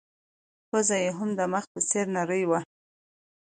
پزه 0.69 0.95
يې 1.03 1.09
هم 1.17 1.29
د 1.39 1.41
مخ 1.53 1.65
په 1.73 1.79
څېر 1.89 2.05
نرۍ 2.15 2.43
وه. 2.49 2.59